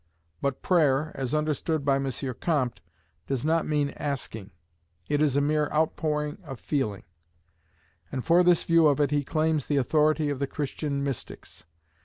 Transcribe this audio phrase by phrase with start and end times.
[0.41, 2.09] But prayer, as understood by M.
[2.41, 2.81] Comte,
[3.27, 4.49] does not mean asking;
[5.07, 7.03] it is a mere outpouring of feeling;
[8.11, 11.65] and for this view of it he claims the authority of the Christian mystics.